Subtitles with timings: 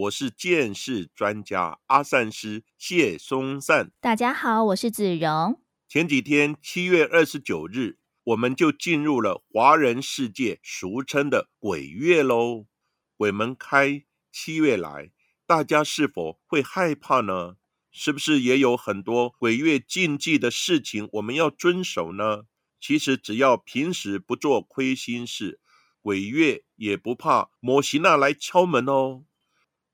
[0.00, 3.92] 我是剑士专家阿善师谢松善。
[4.00, 5.60] 大家好，我是子荣。
[5.86, 12.64] 前几天七月二十九日，我们就进入了华人世界俗称的鬼月喽。
[13.18, 15.10] 鬼门开，七月来，
[15.46, 17.56] 大家是否会害怕呢？
[17.90, 22.44] 是不是也有很多鬼月禁忌的事情我们要遵守呢？
[22.80, 25.60] 其实只要平时不做亏心事，
[26.00, 29.24] 鬼月也不怕摩西娜来敲门哦。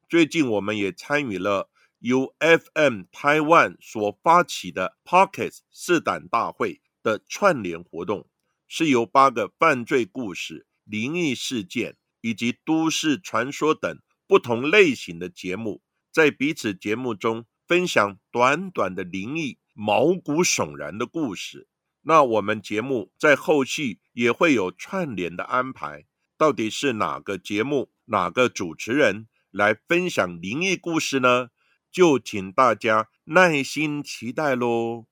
[0.08, 8.28] 最近我们也参与了由 FM Taiwan 所发起的 Pockets 试胆大会的串联活动，
[8.68, 21.66] 是由八个犯罪故事、灵异事件以及都市传说等不同类型的节目，在彼此节目中分享短短的灵异、毛骨悚然的故事。
[22.02, 26.06] 那我们节目在后续也会有串联的安排，
[26.38, 29.26] 到底是哪个节目、哪个主持人？
[29.56, 31.48] 来分享灵异故事呢，
[31.90, 35.06] 就请大家耐心期待喽。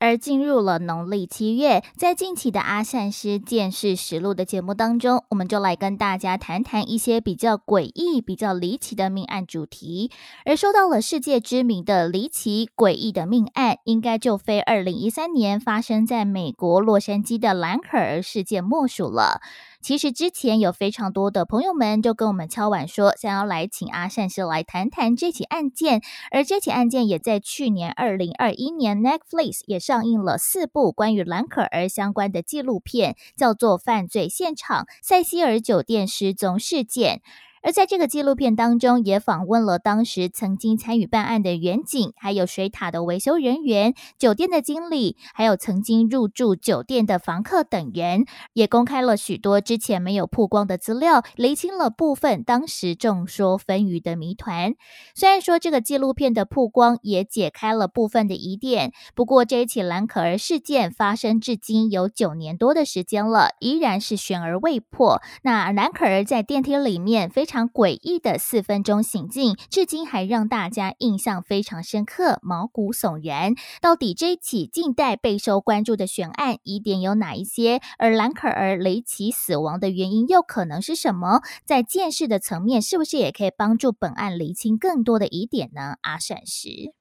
[0.00, 10.12] 而进入了农历七月，在近期的阿善师见识实录的节目当中，我们就来跟大家谈谈一些比较诡异、比较离奇的命案主题。
[10.44, 19.40] 而说到了世界知名的离奇诡异的命案，应该就非二零一三年发生在美国洛杉矶的兰可儿事件莫属了。
[19.88, 37.22] 其实之前有非常多的朋友们就跟我们敲碗说，想要来请阿善师来谈谈这起案件，而这起案件也在去年二零二一年 Netflix 也上映了四部关于蓝可儿相关的纪录片，叫做《犯罪现场：塞西尔酒店失踪事件》。
[37.62, 54.74] 而在这个纪录片当中，也访问了当时曾经参与办案的远警，还有水塔的维修人员、酒店的经理，还有曾经入住酒店的房客等人，也公开了许多之前没有曝光的资料，厘清了部分当时众说纷纭的谜团。
[55.16, 65.20] 虽然说这个纪录片的曝光也解开了部分的疑点，不过这一起蓝可儿事件发生至今有九年多的时间了，依然是悬而未破。
[65.42, 67.47] 那蓝可儿在电梯里面非。
[67.48, 73.54] 非常诡异的四分钟行径，至今还让大家印象非常深刻，毛骨悚然。
[73.80, 77.80] 到底这起近代备受关注的悬案疑点有哪一些？
[77.96, 81.40] 而兰可儿雷奇死亡的原因又可能是什么？
[81.64, 85.96] 在见识的层面，是不是也可以帮助本案厘清更多的疑点呢？
[86.02, 86.92] 阿闪石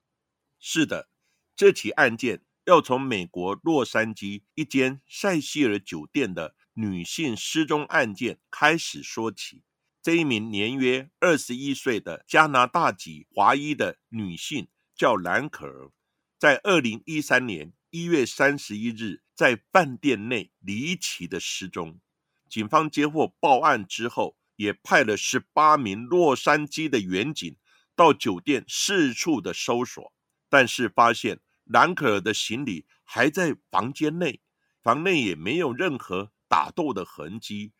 [0.61, 1.09] 是的，
[1.57, 9.63] 这起案件要从美国洛杉矶一间塞西尔酒店的女性失踪案件开始说起。
[10.07, 15.91] 这一名年约二十一岁的加拿大籍华裔的女性叫兰可儿，
[16.39, 21.99] 在二零一三年一月三十一日在饭店内离奇的失踪。
[22.47, 27.57] 警方接获报案之后，也派了十八名洛杉矶的员警
[27.93, 30.13] 到酒店四处的搜索，
[30.47, 34.39] 但是发现兰可儿的行李还在房间内，
[34.81, 37.73] 房内也没有任何打斗的痕迹。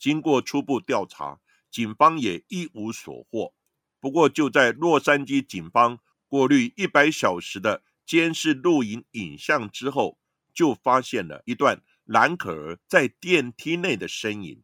[0.00, 1.38] 经过初步调查。
[1.70, 3.54] 警方也一无所获。
[4.00, 10.18] 不过，就在洛杉矶警方过滤一百小时的监视录影影像之后，
[10.54, 14.62] 就发现了一段兰可儿在电梯内的身影。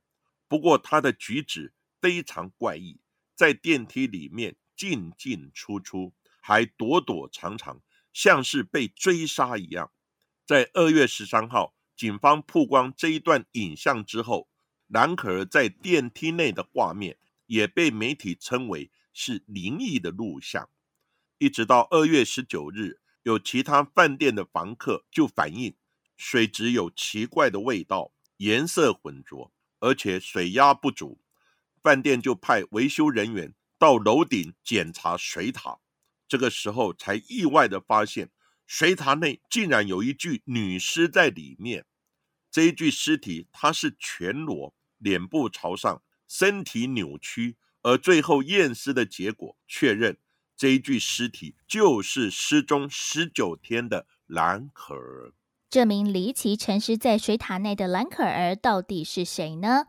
[0.49, 2.99] 不过，她的举止非常怪异，
[3.34, 7.81] 在电梯里面进进出出，还躲躲藏藏，
[8.12, 9.93] 像是被追杀一样。
[10.47, 14.49] 在二月十三号，警方曝光这一段影像之后。
[14.89, 20.69] 兰可儿在电梯内的画面也被媒体称为是灵异的录像。
[21.39, 25.75] 一直到二月十九日，有其他饭店的房客就反映
[26.16, 31.21] 水质有奇怪的味道，颜色浑浊，而且水压不足。
[31.83, 35.78] 饭店就派维修人员到楼顶检查水塔，
[36.27, 38.31] 这个时候才意外的发现
[38.66, 41.84] 水塔内竟然有一具女尸在里面。
[42.51, 50.19] 这一具尸体，它是全裸，脸部朝上，身体扭曲，而最后验尸的结果确认，
[50.57, 55.34] 这一具尸体就是失踪十九天的蓝可儿。
[55.77, 59.84] 这名离奇沉尸在水塔内的兰可儿到底是谁呢？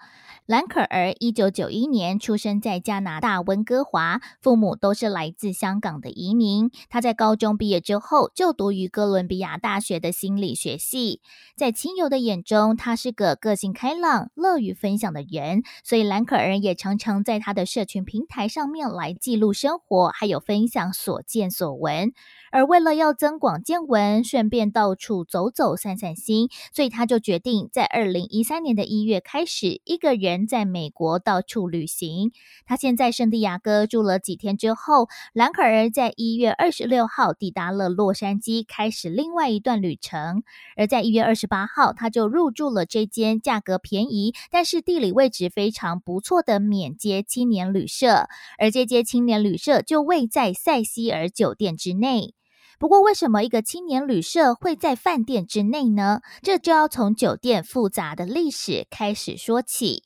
[0.46, 6.72] 兰可儿一九九一年出生在加拿大温哥华，父母都是来自香港的移民。
[6.90, 11.22] 他在高中毕业之后就读于哥伦比亚大学的心理学系。
[11.56, 22.12] 在亲友的眼中，他是个个性开朗、乐于分享的人，所以兰可儿也常常在他的社群平台上面来记录生活，还有分享所见所闻。
[22.50, 32.32] 而为了要增广见闻，顺便到处走走、散散心，所以他就决定在二零一三年的一月开始，一个人在美国到处旅行。
[32.66, 40.44] 他先在圣地亚哥住了几天之后，兰可儿在一月二十六号抵达了洛杉矶，开始另外一段旅程。
[40.76, 48.28] 而在一月二十八号，他就入住了这间价格便宜，但是地理位置非常不错的缅街青年旅社。
[48.58, 52.37] 而这间青年旅社就位在塞西尔酒店之内。
[52.80, 56.22] 不过，为什么一个青年旅社会在饭店之内呢？
[56.44, 60.04] 这就要从酒店复杂的历史开始说起。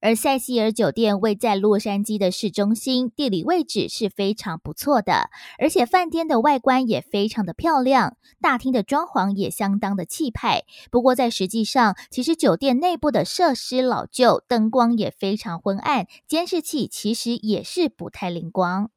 [0.00, 10.64] 而塞西尔酒店位在洛杉矶的市中心，地理位置是非常不错的，而且饭店的外观也非常的漂亮，大厅的装潢也相当的气派。
[10.90, 18.90] 不过，在实际上，其实酒店内部的设施老旧，灯光也非常昏暗，监视器其实也是不太灵光。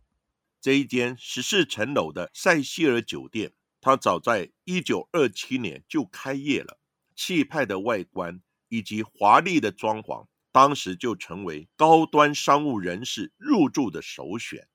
[0.60, 6.80] 这一间十四层楼的塞西尔酒店，它早在一九二七年就开业了。
[7.16, 14.68] 气派的外观以及华丽的装潢，当时就成为高端商务人士入住的首选。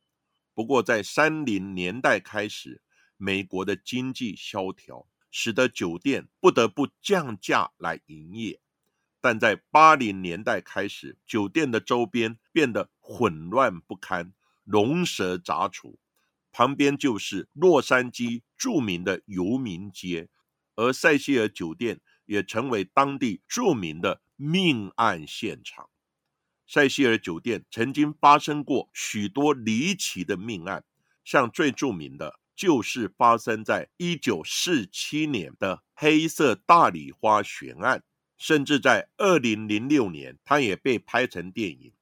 [0.55, 2.83] 不过，在三零年代开始，
[3.17, 8.61] 美国的经济萧条，使得酒店不得不降价来营业。
[9.21, 14.35] 但在八零年代开始，酒店的周边变得混乱不堪。
[14.65, 15.99] 龙蛇杂处，
[16.53, 20.29] 旁边就是洛杉矶著名的游民街，
[20.77, 25.91] 而塞西尔酒店也成为当地著名的命案现场。
[26.67, 30.85] 塞西尔酒店曾经发生过许多离奇的命案，
[31.25, 38.05] 像最著名的就是发生在一九四七年的黑色大礼花悬案，
[38.39, 41.93] 甚至在二零零六年，它也被拍成电影。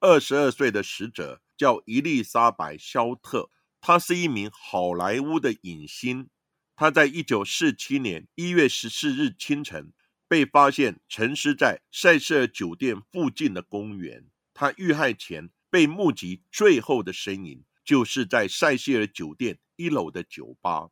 [0.00, 1.41] 二十二岁的死者。
[1.56, 3.50] 叫伊丽莎白·肖特，
[3.80, 6.28] 她是一名好莱坞的影星。
[6.74, 9.92] 她在一九四七年一月十四日清晨
[10.26, 14.26] 被发现沉尸在塞西尔酒店附近的公园。
[14.54, 20.88] 她遇害前被目击最后的身影，就是在塞西尔酒店一楼的酒吧。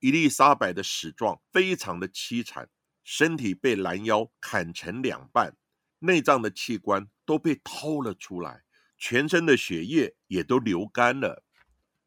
[0.00, 2.68] 伊丽莎白的死状非常的凄惨，
[3.04, 5.56] 身体被拦腰砍成两半，
[6.00, 8.62] 内脏的器官都被掏了出来。
[9.04, 11.44] 全身的血液也都流干了。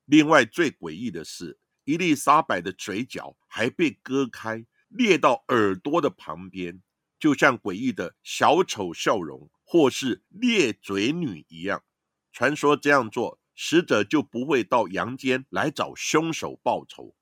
[0.06, 6.82] 另外，最诡异的是，伊丽莎白的嘴角还被割开，裂到耳朵的旁边，
[7.20, 11.84] 就像诡异的小丑笑容或是裂嘴女一样。
[12.32, 17.14] 传说这样做，死者就不会到阳间来找凶手报仇。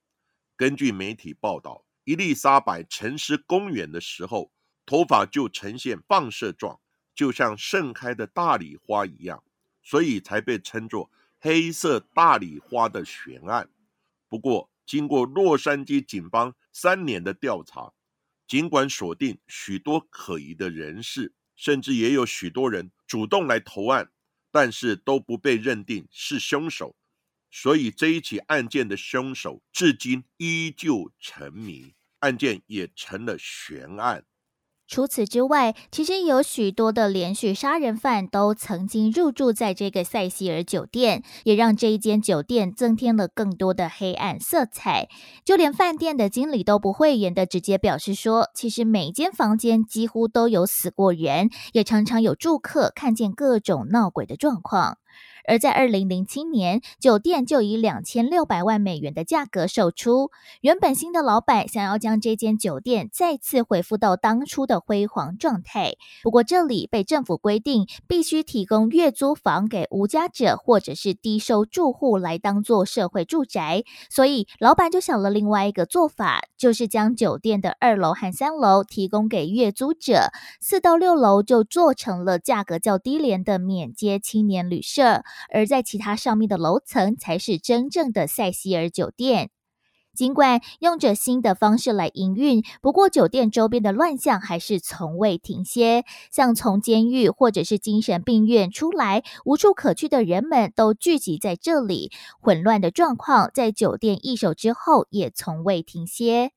[0.55, 4.51] 根据媒体报道，伊丽莎白沉尸公园的时候，
[4.85, 6.79] 头发就呈现放射状，
[7.15, 9.43] 就像盛开的大礼花一样。
[9.83, 13.69] 所以才被称作“黑色大礼花”的悬案。
[14.30, 17.94] 不过，经过洛杉矶警方三年的调查，
[18.47, 24.12] 尽管锁定许多可疑的人士，甚至也有许多人主动来投案，
[24.50, 26.95] 但是都不被认定是凶手。
[27.51, 34.25] 所以这一起案件的凶手至今依旧沉迷，案件也成了悬案。
[34.93, 45.09] 除此之外，其实有许多的连续杀人犯都曾经入住在这个塞西尔酒店，也让这一间酒店增添了更多的黑暗色彩。
[45.43, 55.00] 就连饭店的经理都不讳言的直接表示说，其实每间房间几乎都有死过人，也常常有住客看见各种闹鬼的状况。
[55.45, 60.31] 而在二零零七年，酒店就以两千六百万美元的价格售出。
[60.62, 80.31] 原本新的老板想要将这间酒店再次恢复到当初的辉煌状态，不过这里被政府规定必须提供月租房给无家者或者是低收住户来当做社会住宅，所以老板就想了另外一个做法，就是将酒店的二楼和三楼提供给月租者，
[80.62, 85.23] 四到六楼就做成了价格较低廉的免接青年旅社。
[85.51, 89.49] 而在其他上面的楼层才是真正的塞西尔酒店。
[90.15, 96.05] 尽管用着新的方式来营运，不过酒店周边的乱象还是从未停歇。
[96.31, 106.51] 像从监狱或者是精神病院出来无处可去的人们都聚集在这里，混乱的状况在酒店易手之后也从未停歇。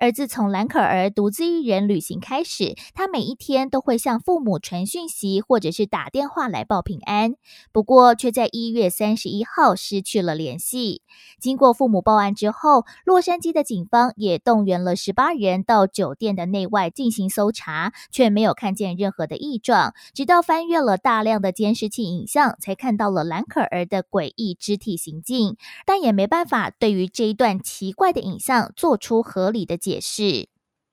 [0.00, 7.34] 而自从兰可儿独自一人旅行开始，他每一天都会向父母传讯息，或者是打电话来报平安。
[7.72, 11.02] 不过，却在一月三十一号失去了联系。
[11.40, 19.94] 经过父母报案之后，洛杉矶的警方也动员了十八人到酒店的内外进行搜查，却没有看见任何的异状。
[20.14, 29.87] 直到翻阅了大量的监视器影像，才看到了兰可儿的诡异肢体行径，但也没办法对于这一段奇怪的影像做出合理的解。
[29.88, 30.50] 解释，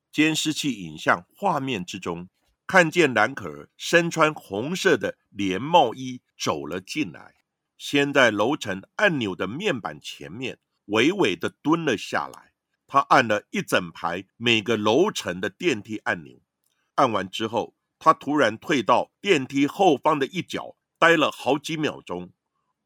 [0.10, 2.30] 监视器影像画面之中，
[2.66, 7.36] 看见蓝可儿身穿红色的连帽衣走了进来，
[7.78, 12.54] 先在楼层按钮的面板前面微微的蹲了下来。
[12.88, 16.40] 他按了一整排每个楼层的电梯按钮，
[16.94, 22.32] 按完之后，他突然退到电梯后方的一角，待了好几秒钟。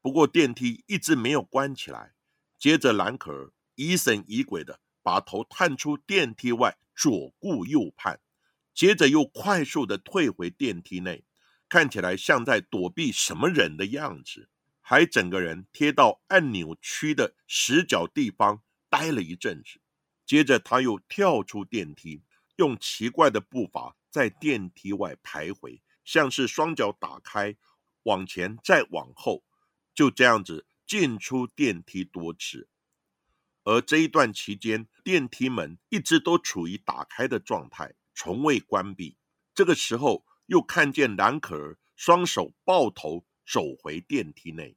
[0.02, 2.14] 不过电梯一直没有关起来。
[2.58, 4.80] 接着，蓝可儿疑神疑鬼的。
[5.02, 8.20] 把头探出电梯外，左顾右盼，
[8.74, 11.24] 接着又快速的退回电梯内，
[11.68, 14.48] 看起来像在躲避什么人的样子，
[14.80, 19.80] 还整个人贴到按钮区的死角地方待了一阵子。
[20.26, 22.22] 接着他又跳出电梯，
[22.56, 27.56] 用奇怪的步伐在电梯外徘徊，像是双脚打开，
[28.04, 29.42] 往前再往后，
[29.92, 32.68] 就这样子进出电梯多次。
[33.64, 39.16] 而这一段期间，电梯门一直都处于打开的状态，从未关闭。
[39.54, 44.76] 这个时候，又看见蓝可儿双手抱头走回电梯内，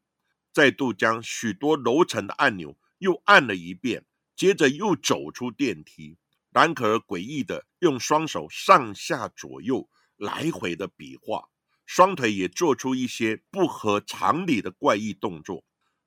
[0.52, 6.18] 再度将许多楼层的按钮又按了一遍，接着又走出电梯。
[6.52, 11.50] 蓝可儿诡异的用双手上下左右来回的比划，
[11.86, 15.64] 双腿也做出一些不合常理的怪异动作。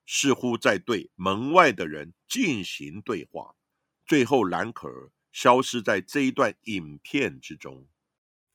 [0.07, 3.53] 似乎在对门外的人进行对话，
[4.07, 7.87] 最后兰可儿消失在这一段影片之中。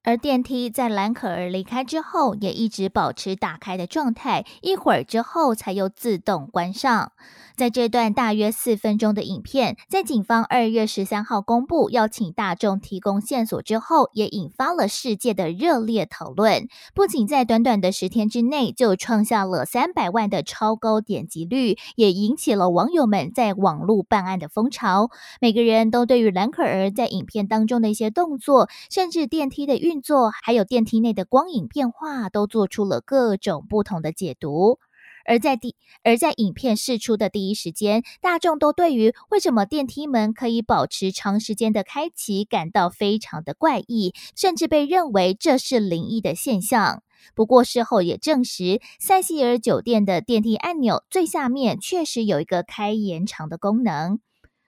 [0.05, 7.13] 而电梯在兰可儿离开之后，也一直保持打开的状态，一会儿之后才又自动关上。
[7.55, 16.67] 在这段大约四分钟的影片，在警方二月十三号公布邀请大众提供线索之后，也引发了世界的热烈讨论。
[16.95, 25.11] 不仅在短短的十天之内就创下了三百万的超高点击率，也引起了网友们在网络办案的风潮。
[25.41, 29.92] 每个人都对于兰可儿在影片当中的一些动作，甚至电梯的运。
[29.93, 34.79] 运作还有电梯内的光影变化，都做出了各种不同的解读。
[35.27, 47.03] 而在第而在影片释出的第一时间，大众都对于为什么电梯门可以保持长时间的开启感到非常的怪异，甚至被认为这是灵异的现象。
[47.35, 54.21] 不过事后也证实，塞西尔酒店的电梯按钮最下面确实有一个开延长的功能。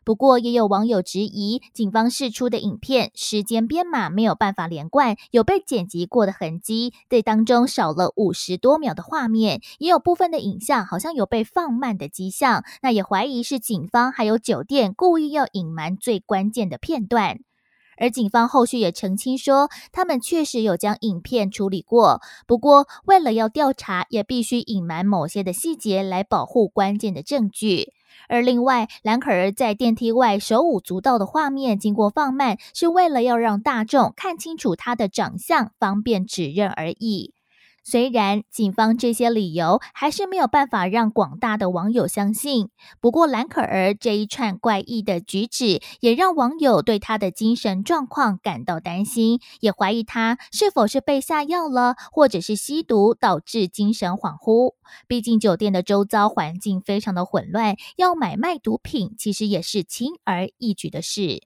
[0.04, 12.64] 不过，也有网友质疑，警方释出的影片时间编码没有办法连贯，有被剪辑过的痕迹，对当中少了五十多秒的画面，也有部分的影像好像有被放慢的迹象。
[12.82, 17.38] 那也怀疑是警方还有酒店故意要隐瞒最关键的片段。
[17.96, 27.92] 而警方后续也澄清说，他们确实有将影片处理过，不过为了要调查，也必须隐瞒某些的细节来保护关键的证据。
[28.28, 37.33] 而另外，蓝可儿在电梯外手舞足蹈的画面经过放慢，是为了要让大众看清楚她的长相，方便指认而已。
[37.84, 54.74] 虽然警方这些理由还是没有办法让广大的网友相信，不过兰可儿这一串怪异的举止也让网友对她的精神状况感到担心，也怀疑她是否是被下药了，或者是吸毒导致精神恍惚。
[55.06, 61.42] 毕竟酒店的周遭环境非常的混乱，要买卖毒品其实也是轻而易举的事。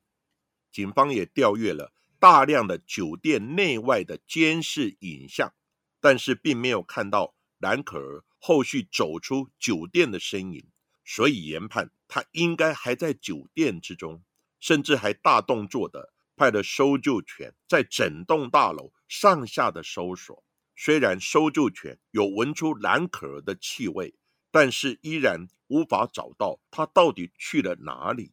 [0.70, 5.52] 警方也调阅了大量的酒店内外的监视影像。
[6.00, 10.70] 但是并没有看到蓝可儿后续走出酒店的身影，
[11.04, 14.22] 所以研判他应该还在酒店之中，
[14.60, 20.44] 甚至还大动作的派了搜救犬在整栋大楼上下的搜索。
[20.76, 24.14] 虽然搜救犬有闻出蓝可儿的气味，
[24.52, 28.32] 但是依然无法找到他到底去了哪里。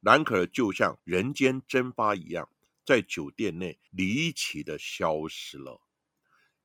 [0.00, 2.48] 蓝可儿就像人间蒸发一样，
[2.86, 5.80] 在酒店内离奇的消失了。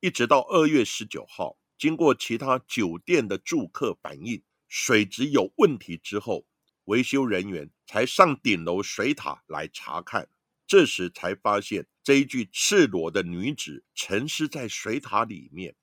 [0.06, 6.46] 一直到二月十九号，经过其他酒店的住客反映水质有问题之后，
[6.84, 10.30] 维修人员才上顶楼水塔来查看。
[10.68, 15.76] 这时才发现这一具赤裸的女子沉尸在水塔里面。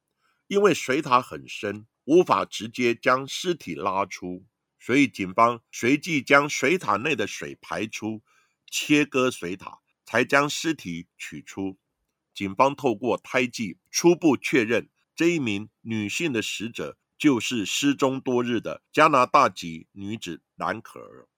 [0.46, 4.46] 因为水塔很深，无法直接将尸体拉出，
[4.78, 8.22] 所以警方随即将水塔内的水排出，
[8.70, 11.76] 切割水塔，才将尸体取出。
[12.34, 21.28] 警方透过胎记初步确认，这一名女性的死者就是失踪多日的加拿大籍女子兰可儿。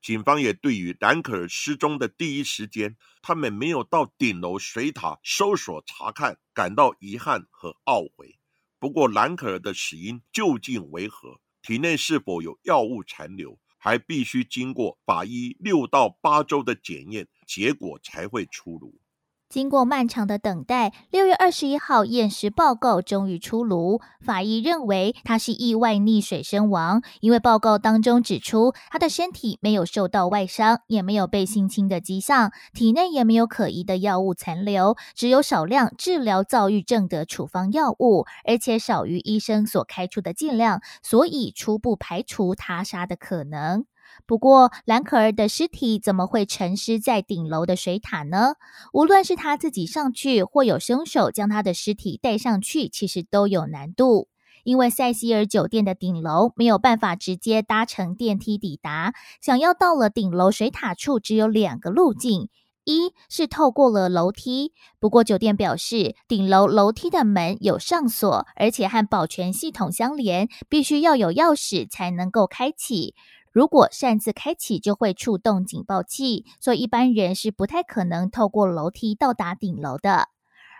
[0.00, 8.38] 警方也对于兰可儿失踪的第一时间，他们没有到顶楼水塔搜索查看，感到遗憾和懊悔。
[8.78, 19.00] 不过，兰可儿的死因究竟为何，体内是否有药物残留，还必须经过法医六到八周的检验，结果才会出炉。
[19.48, 24.00] 经过漫长的等待，六月二十一号验尸报告终于出炉。
[24.20, 43.84] 法医认为他是意外溺水身亡，因为报告当中指出他的身体没有受到外伤，也没有被性侵的迹象，体内也没有可疑的药物残留，只有少量治疗躁郁症的处方药物，而且少于医生所开出的剂量，所以初步排除他杀的可能。
[44.26, 48.54] 不过，兰可儿的尸体怎么会沉尸在顶楼的水塔呢？
[48.92, 54.28] 无论是他自己上去，或有凶手将他的尸体带上去，其实都有难度。
[54.64, 62.48] 因为塞西尔酒店的顶楼没有办法直接搭乘电梯抵达，想要到了顶楼水塔处，只有两个路径：
[62.82, 64.72] 一是透过了楼梯。
[64.98, 73.14] 不过酒店表示，顶楼楼梯的门有上锁，而且和保全系统相连，必须要有钥匙才能够开启。
[73.56, 80.28] 如果擅自开启，就会触动警报器，所以一般人是不太可能透过楼梯到达顶楼的。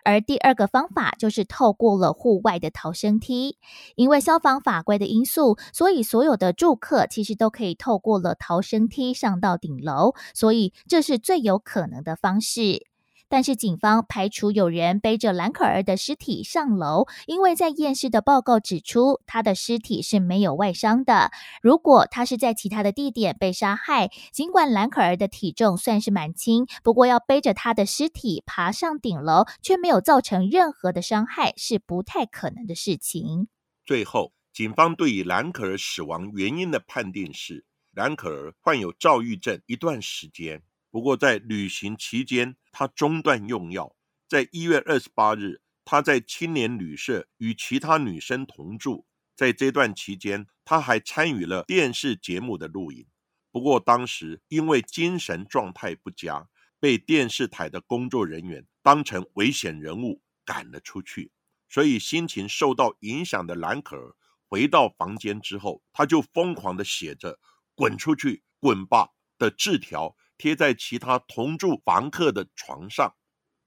[0.05, 3.57] 而第二个方法就是透过了户外的逃生梯，
[3.95, 12.87] 因为消防法规的因素，所以所有的住客其实都可以透过了逃生梯上到顶楼，所以这是最有可能的方式。
[13.29, 21.31] 但是警方排除有人背着兰可儿的尸体上楼，因为在验尸的报告指出，她的尸体是没有外伤的。
[21.61, 33.49] 如果她是在其他的地点被杀害，尽管兰可儿的体重算是蛮轻，不过要背着她的尸体爬上顶楼，却没有造成任何的伤害，是不太可能的事情。
[33.85, 40.63] 最后，警方对于兰可儿死亡原因的判定是，兰可儿患有躁郁症一段时间。
[40.97, 43.95] 不过，在旅行期间，他中断用药。
[44.27, 49.07] 在一月二十八日，他在青年旅社与其他女生同住。
[49.37, 53.07] 在这段期间，他还参与了电视节目的录影。
[53.53, 56.49] 不过，当时因为精神状态不佳，
[56.81, 61.31] 被电视台的工作人员当成危险人物赶了出去。
[61.69, 64.17] 所以，心情受到影响的兰可儿
[64.49, 67.39] 回到房间之后，他就疯狂地写着
[67.77, 70.17] “滚出去，滚吧”的字条。
[70.39, 73.15] 贴在其他同住房客的床上，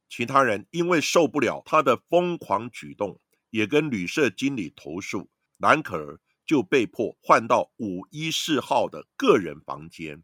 [0.10, 10.24] 其他人因为受不了他的疯狂举动，也跟旅社经理投诉，兰可儿就被迫换到五一四号的个人房间，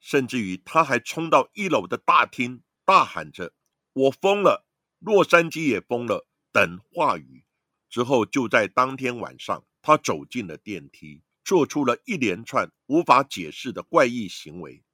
[0.00, 3.52] 甚至于他还冲到一楼的大厅，大喊着
[3.92, 4.66] “我疯了，
[4.98, 7.44] 洛杉矶也疯了”等话语。
[7.90, 14.84] 之后就在当天晚上，他走进了电梯，做出了一连串无法解释的怪异行为。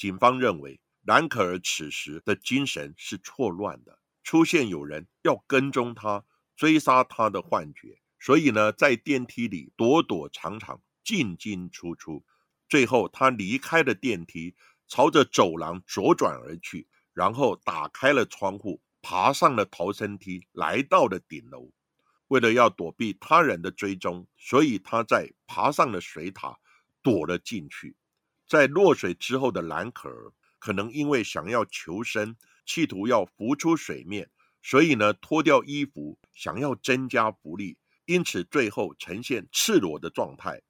[0.00, 6.24] 警方认为，兰可儿此时的精神是错乱的，出现有人要跟踪他、
[6.56, 12.24] 追杀他的幻觉，所以呢，在电梯里躲躲藏藏、进进出出。
[12.66, 14.54] 最后，他离开了电梯，
[14.88, 21.70] 朝着走廊左转而去，然后打开了窗户，爬上了逃生梯，来到了顶楼。
[22.28, 26.58] 为了要躲避他人的追踪，所以他在爬上了水塔，
[27.02, 27.96] 躲了进去。
[28.50, 32.34] 在落水之后的蓝可儿，可能因为想要求生，
[32.66, 34.28] 企图要浮出水面，
[34.60, 40.62] 所以呢脱掉衣服，想要增加浮力，因此最后呈现赤裸的状态，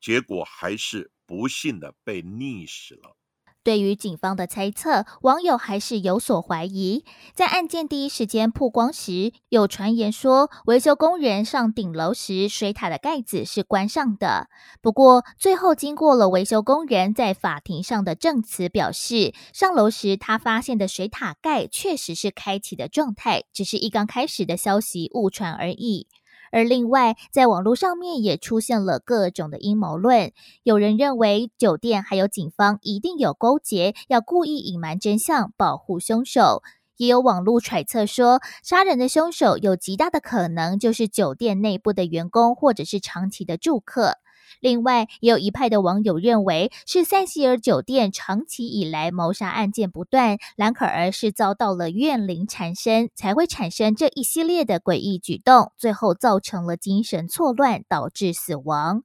[0.00, 3.16] 结果还是不幸的被溺死了。
[3.62, 7.04] 对于警方的猜测，网友还是有所怀疑。
[7.34, 14.48] 在案件第一时间曝光时，有传言说维修工人上顶楼时，水塔的盖子是关上的。
[14.80, 26.06] 不过，最后经过了维修工人在法庭上的证词，表示上楼时他发现的水塔盖确实是开启的状态，只是一刚开始的消息误传而已。
[26.50, 30.32] 而另外，在网络上面也出现了各种的阴谋论。
[30.62, 36.62] 有人认为酒店还有警方一定有勾结，要故意隐瞒真相，保护凶手。
[36.96, 44.18] 也有网络揣测说，杀人的凶手有极大的可能就是酒店内部的员工，或者是长期的住客。
[44.58, 59.04] 另外，也有一派的网友认为是塞西尔酒店长期以来谋杀案件不断，兰可儿是遭到了怨灵缠身，才会产生这一系列的诡异举动，最后造成了精神错乱，导致死亡。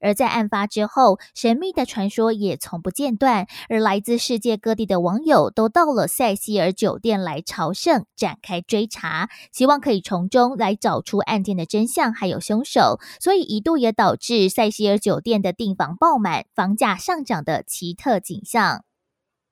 [0.00, 13.00] 而在案发之后，神秘的传说也从不间断，而来自世界各地的网友都到了塞西尔酒店来朝圣，展开追查，希望可以从中来找出案件的真相还有凶手。
[13.20, 18.84] 所以一度也导致塞西尔酒店的订房爆满、房价上涨的奇特景象。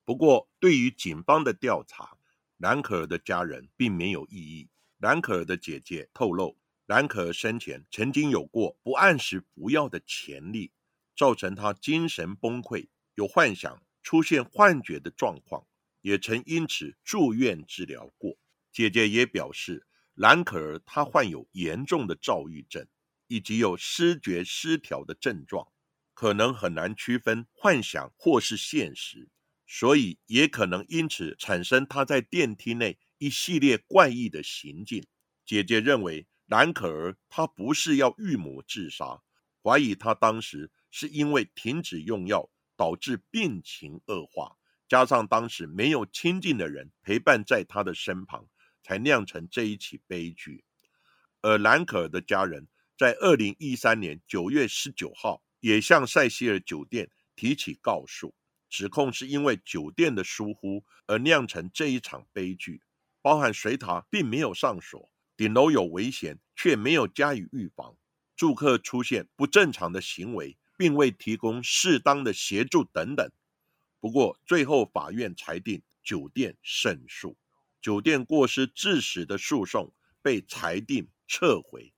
[0.04, 2.10] 不过，对于警方的调查，
[2.58, 4.68] 兰可儿的家人并没有异议。
[4.98, 6.56] 兰可儿的姐姐透露。
[6.86, 10.70] 兰可儿生前曾经有过不按时服药的潜力，
[11.16, 15.66] 造成她精神崩溃，有幻想、出现幻觉的状况，
[16.02, 18.36] 也曾因此住院治疗过。
[18.70, 22.86] 姐姐也表示，兰可儿她患有严重的躁郁症，
[23.28, 25.66] 以及有失觉失调的症状，
[26.12, 29.30] 可能很难区分幻想或是现实，
[29.66, 35.06] 所以也可能因此产生她在电梯内一系列怪异的行径。
[35.46, 36.26] 姐姐认为。
[36.46, 39.22] 兰可儿，她不是要预谋自杀，
[39.62, 48.46] 怀疑她当时是因为停止用药导致病情恶化，加上当时没有亲近的人陪伴在她的身旁，
[48.82, 50.64] 才酿成这一起悲剧。
[51.40, 58.34] 而兰可儿的家人在二零一三年九月十九号也向塞西尔酒店提起告诉，
[58.68, 62.82] 指控是因为酒店的疏忽而酿成这一场悲剧，
[63.22, 65.10] 包含水塔并没有上锁。
[65.36, 67.96] 顶楼有危险，却没有加以预防；
[68.36, 73.30] 住客出现不正常的行为，并未提供适当的协助等等。
[74.00, 77.38] 不过，最后法院裁定酒店胜诉，
[77.80, 81.93] 酒店过失致死的诉讼被裁定撤回。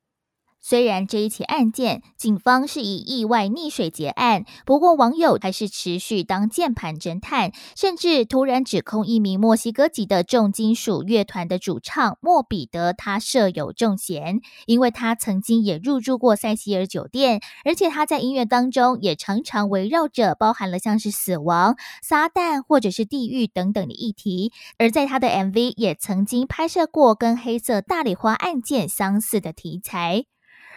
[0.61, 30.25] 虽然这一起案件，警方是以意外溺水结案，不过网友还是持续当键盘侦探，甚至突然指控一名墨西哥籍的重金属乐团的主唱莫比德，他设有重嫌，因为他曾经也入住过塞西尔酒店，而且他在音乐当中也常常围绕着包含了像是死亡、撒旦或者是地狱等等的议题，而在他的 MV 也曾经拍摄过跟黑色大礼花案件相似的题材。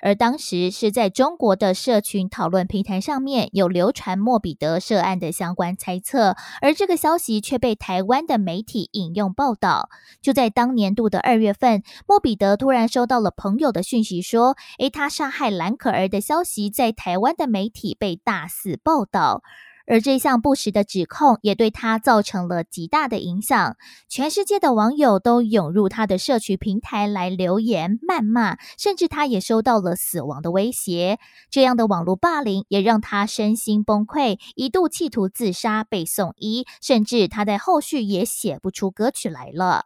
[0.01, 9.89] 而当时是在中国的社群讨论平台上面有流传莫比德涉案的相关猜测，而这个消息却被台湾的媒体引用报道。
[10.21, 19.43] 就在当年度的二月份，莫比德突然收到了朋友的讯息，说：“诶，他杀害蓝可儿的消息在台湾的媒体被大肆报道。”
[19.89, 23.75] 而这项不实的指控也对他造成了极大的影响，
[24.07, 31.17] 全世界的网友都涌入他的社区平台来留言谩骂，甚至他也收到了死亡的威胁。
[31.49, 39.85] 这样的网络霸凌也让他身心崩溃，一度企图自杀，被送医，甚至他在后续也写不出歌曲来了。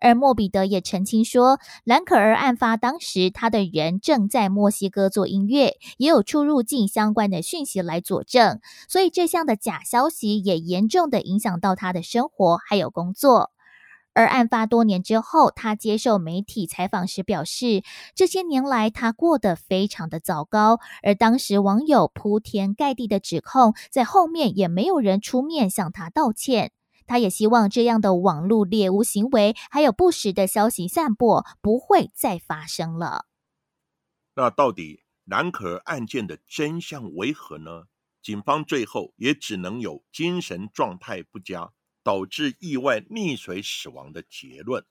[0.00, 13.50] 而莫比德也澄清说，兰可儿案发当时，他的人正在墨西哥做音乐，也有出入境相关的讯息来佐证，所以这项的假消息也严重的影响到他的生活还有工作。
[14.12, 17.82] 而案发多年之后，他接受媒体采访时表示，
[18.14, 26.72] 这些年来他过得非常的糟糕，而当时网友铺天盖地的指控，在后面也没有人出面向他道歉。
[27.10, 33.26] 他也希望这样的网络猎物行为，还有不实的消息散播，不会再发生了。
[34.36, 37.88] 那到底蓝可儿案件的真相为何呢？
[38.22, 41.72] 警方最后也只能有精神状态不佳，
[42.04, 44.86] 导致意外溺水死亡的结论。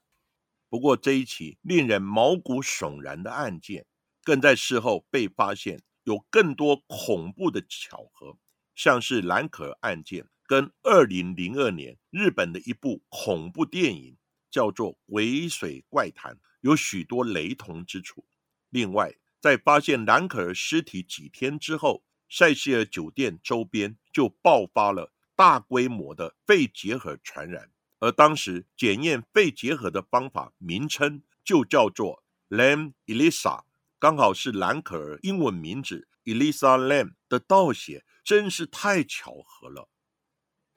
[0.68, 3.86] 不过这一起令人毛骨悚然的案件，
[4.22, 8.36] 更在事后被发现有更多恐怖的巧合，
[8.74, 10.26] 像是蓝可儿案件。
[10.50, 14.16] 跟二零零二年日本的一部恐怖电影
[14.50, 18.26] 叫做《鬼水怪谈》有许多雷同之处。
[18.70, 33.62] 另外，在发现兰可儿尸体几天之后，塞西尔酒店周边就爆发了大规模的肺结核传染，而当时检验肺结核的方法名称就叫做 Lam Elisa，
[34.00, 39.88] 刚好是兰可儿英文名字 Elisa Lam 的倒写，真是太巧合了。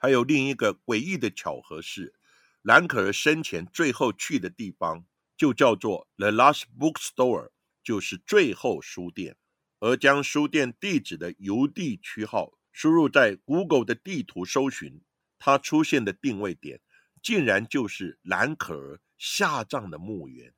[0.04, 2.14] 还有另一个诡异的巧合是，
[2.62, 5.06] 兰可儿生前最后去的地方
[5.38, 9.38] 就叫做 The Last Bookstore，就是最后书店。
[9.80, 15.00] 而将书店地址的邮递区号输入在 Google 的地图搜寻，
[15.40, 16.82] 它出现的定位点
[17.22, 20.54] 竟然就是兰可儿下葬的墓园。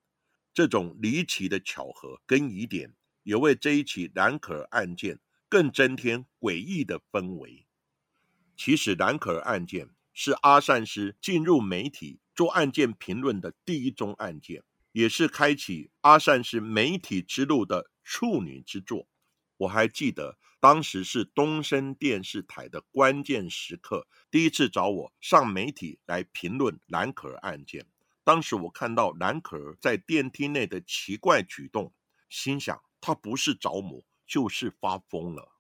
[0.56, 7.65] 这种离奇的巧合跟疑点，也为这一起兰可儿案件更增添诡异的氛围。
[8.58, 19.08] 其实，兰可儿案件是阿善师进入媒体做案件评论的第一宗案件，也是开启阿善师媒体之路的处女之作。
[19.58, 27.86] 我还记得当时是东森电视台的关键时刻，第一次找我上媒体来评论兰可儿案件。
[28.24, 31.94] 当时我看到兰可儿在电梯内的奇怪举动，
[32.30, 35.52] 心想她不是着魔，就是发疯了。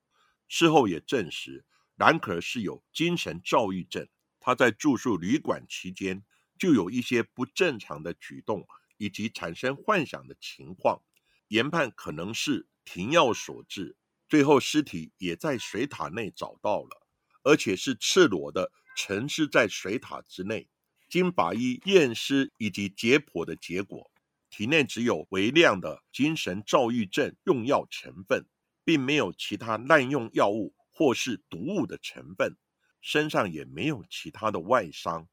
[0.47, 4.07] 事后也证实，兰可儿是有精神躁郁症。
[4.39, 6.23] 她在住宿旅馆期间
[6.59, 11.01] 就有一些不正常的举动，以及产生幻想的情况。
[11.47, 13.95] 研判可能是停药所致。
[14.27, 17.07] 最后尸体也在水塔内找到了，
[17.43, 20.67] 而且是赤裸的沉尸在水塔之内。
[21.07, 24.11] 经法医验尸以及解剖的结果，
[24.49, 28.45] 体内只有微量的精神躁郁症用药成分，
[28.83, 32.55] 并没有其他滥用药物或是毒物的成分，
[33.01, 35.27] 身上也没有其他的外伤。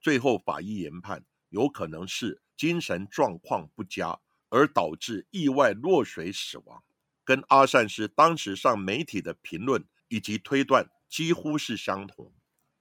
[0.00, 6.82] 最后法医研判，有可能是精神状况不佳而导致意外落水死亡，
[7.24, 12.34] 跟阿善师当时上媒体的评论以及推断几乎是相同。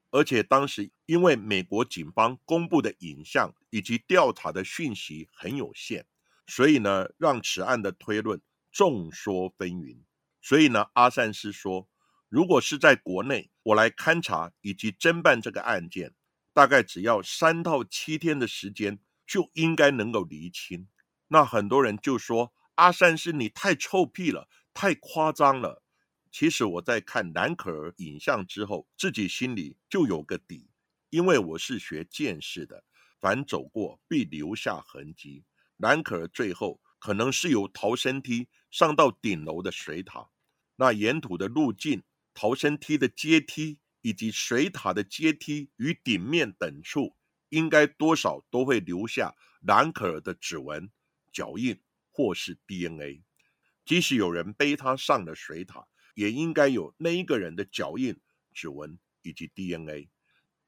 [0.10, 6.08] 而且当时因为美国警方公布的影像以及调查的讯息很有限，
[6.48, 8.42] 所以呢，让此案的推论
[8.72, 10.00] 众说纷纭。
[10.42, 11.88] 所以呢，阿善师说，
[12.34, 16.16] 如果是在国内，我来勘查以及侦办这个案件，
[16.52, 20.88] 大概只要三到七天的时间，就应该能够厘清。
[21.28, 25.84] 那很多人就说，阿三师你太臭屁了，太夸张了。
[26.32, 30.72] 其实我在看兰可儿影像之后，自己心里就有个底，
[31.12, 32.84] 因为我是学剑士的，
[33.20, 35.44] 凡走过必留下痕迹。
[35.78, 40.32] 兰可儿最后可能是由逃生梯上到顶楼的水塔，
[40.78, 42.02] 那沿途的路径、
[42.34, 47.16] 逃生梯的阶梯以及水塔的阶梯与顶面等处，
[47.50, 50.90] 应该多少都会留下兰可儿的指纹、
[51.32, 51.80] 脚印
[52.12, 53.24] 或是 DNA。
[53.86, 55.88] 即使有人背他上了水塔。
[56.16, 58.16] 也应该有那一个人的脚印、
[58.54, 60.10] 指纹以及 DNA，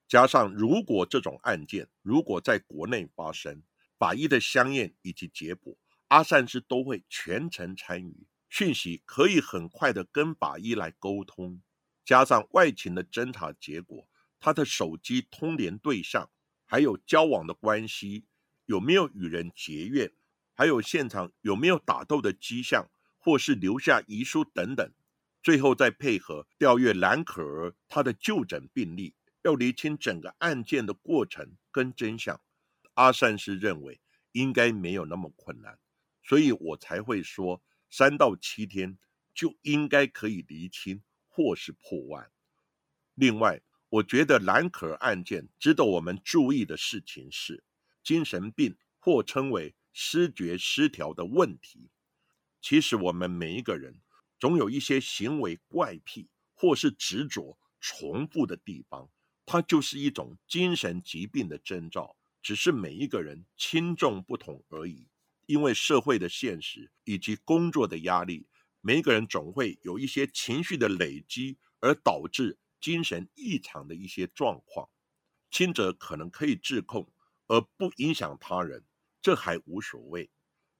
[0.07, 3.61] 加上如果这种案件如果在国内发生，
[3.99, 11.61] 法医的相验以及解剖，阿善师都会全程参与，讯息可以很快的跟法医来沟通，
[12.05, 14.07] 加上外勤的侦查结果，
[14.39, 16.29] 他的手机通联对象，
[16.65, 18.25] 还有交往的关系，
[18.65, 20.13] 有没有与人结怨，
[20.53, 24.93] 还有现场有没有打斗的迹象，或是留下遗书等等。
[25.43, 32.39] 最后再配合调阅蓝可儿她的就诊病历，要厘清整个案件的过程跟真相。
[32.93, 33.99] 阿善是认为
[34.31, 35.77] 应该没有那么困难，
[36.23, 37.61] 所以我才会说
[37.97, 38.97] 三到七天
[39.33, 42.29] 就应该可以厘清或是破案。
[43.13, 47.63] 另外，我觉得蓝可案件值得我们注意的事情是，
[48.03, 51.89] 精神病或称为失觉失调的问题。
[52.61, 54.01] 其实我们每一个人。
[54.37, 59.09] 总有一些行为怪癖，或是执着重复的地方，
[59.45, 62.17] 它就是一种精神疾病的征兆。
[62.41, 65.07] 只是每一个人轻重不同而已。
[65.45, 68.47] 因为社会的现实以及工作的压力，
[68.81, 74.89] 每一个人总会有一些情绪的累积，而导致精神异常的一些状况。
[75.49, 77.11] 轻者可能可以自控，
[77.47, 78.83] 而不影响他人，
[79.21, 80.29] 这还无所谓；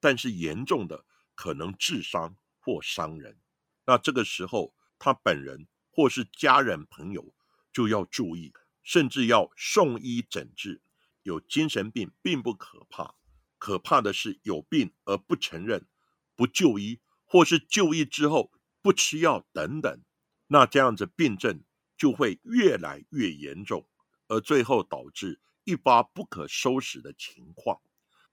[0.00, 3.40] 但是严重的，可能致伤或伤人。
[3.86, 7.34] 那这个时候，他本人或是家人朋友
[7.72, 8.52] 就要注意，
[8.82, 10.82] 甚至要送医诊治。
[11.22, 13.15] 有精神病并不可怕，
[13.58, 15.86] 可怕的是有病而不承认、
[16.34, 20.02] 不就医，或是就医之后不吃药等等。
[20.48, 21.62] 那这样子病症
[21.96, 23.88] 就会越来越严重，
[24.28, 27.80] 而最后导致一发不可收拾的情况。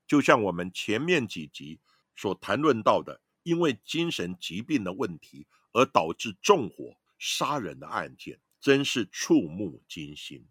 [0.08, 1.80] 就像我们前面几集
[2.16, 3.22] 所谈论到的。
[3.46, 10.48] 因为精神疾病的问题而导致纵火杀人的案件，真是触目惊心，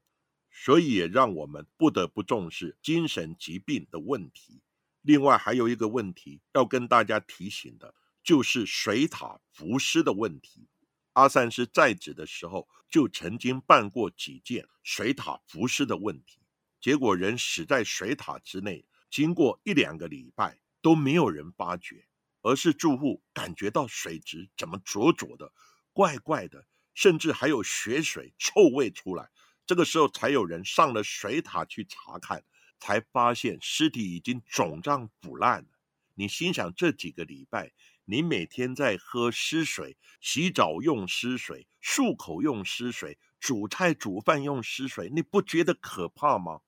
[0.64, 4.62] 所以也让我们不得不重视精神疾病的问题。
[5.00, 10.68] 另外，还有一个问题要跟大家提醒的，就是水塔浮尸的问题。
[11.14, 16.38] 阿三师在职的时候，就曾经办过几件水塔浮尸的问题，
[16.80, 22.06] 结果人死在水塔之内，经过一两个礼拜都没有人发觉。
[22.44, 25.52] 而是住户感觉到水质怎么浊浊的、
[25.92, 29.30] 怪怪的，甚至还有血水臭味出来。
[29.66, 32.44] 这个时候才有人上了水塔去查看，
[32.78, 35.68] 才发现尸体已经肿胀腐烂了。
[36.14, 37.72] 你心想，这几个礼拜
[38.04, 46.60] 你每天在喝湿水、洗澡用湿水、漱口用湿水、煮菜煮饭用湿水，你不觉得可怕吗？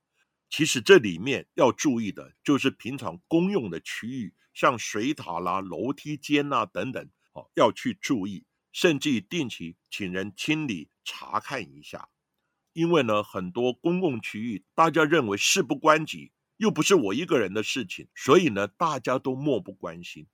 [0.49, 4.35] 其实这里面要注意的就是平常公用的区域。
[4.55, 12.09] 像水塔啦、楼梯间呐等等，哦要去注意，甚至定期请人清理查看一下。
[12.75, 20.27] 因为呢，很多公共区域大家认为事不关己，又不是我一个人的事情，所以呢，大家都漠不关心。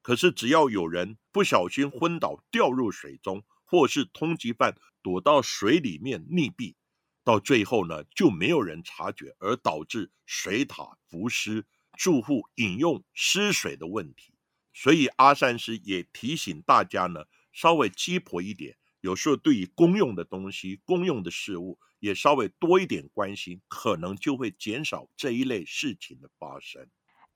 [0.00, 6.76] 可是只要有人不小心昏倒掉入水中，或是通缉犯躲到水里面溺毙，
[7.24, 14.34] 到最后呢，就没有人察觉，而导致水塔浮尸、住户饮用失水的问题。
[14.72, 21.80] 所以阿善师也提醒大家呢，稍微鸡婆一点，有时候对于公用的东西、公用的事物。
[22.00, 26.86] 也稍微多一点关心，可能就会减少这一类事情的发生。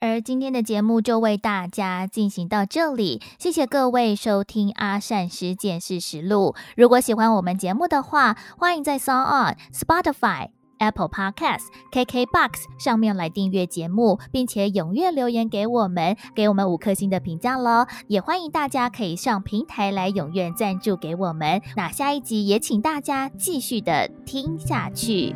[0.01, 6.57] 而今天的节目就为大家进行到这里，谢谢各位收听阿善师见识实录。
[6.77, 10.51] 如果喜欢我们节目的话，欢迎在 s o n On、Spotify。
[10.83, 17.87] Apple Podcast、KKBox 上面来订阅节目，并且踊跃留言给我们，给我们五颗星的评价喽！
[18.09, 21.63] 也欢迎大家可以上平台来踊跃赞助给我们。
[21.77, 25.35] 那下一集也请大家继续的听下去。